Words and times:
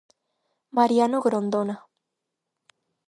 Mariano 0.77 1.21
Grondona 1.21 1.75